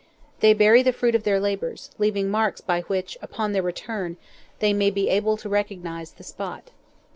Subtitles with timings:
[0.39, 4.17] They bury the fruit of their labours, leaving marks by which, upon their return,
[4.57, 6.71] they may be able to recognise the spot.